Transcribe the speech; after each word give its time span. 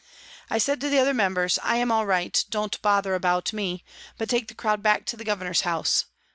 I 0.49 0.57
said 0.57 0.81
to 0.81 0.89
the 0.89 0.97
other 0.97 1.13
members:" 1.13 1.59
I 1.63 1.75
am 1.75 1.91
all 1.91 2.07
right, 2.07 2.43
don't 2.49 2.81
bother 2.81 3.13
about 3.13 3.53
me, 3.53 3.83
but 4.17 4.29
take 4.31 4.47
the 4.47 4.55
crowd 4.55 4.81
back 4.81 5.05
to 5.05 5.15
the 5.15 5.23
Governor's 5.23 5.61
house." 5.61 6.05